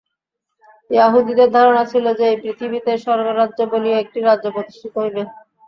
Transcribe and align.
য়াহুদীদের 0.89 1.49
ধারণা 1.51 1.83
ছিল 1.85 2.05
যে, 2.13 2.25
এই 2.27 2.37
পৃথিবীতেই 2.43 2.99
স্বর্গরাজ্য 2.99 3.59
বলিয়া 3.71 3.97
একটি 3.99 4.19
রাজ্য 4.21 4.45
প্রতিষ্ঠিত 4.55 4.93
হইবে। 4.97 5.21